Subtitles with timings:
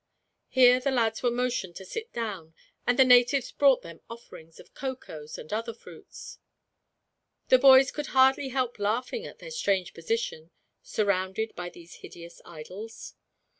[0.47, 2.55] Here the lads were motioned to sit down,
[2.87, 6.39] and the natives brought them offerings of cocoas, and other fruits.
[7.49, 10.49] The boys could hardly help laughing at their strange position,
[10.81, 13.13] surrounded by these hideous idols.